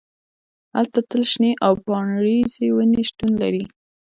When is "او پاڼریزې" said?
1.65-2.67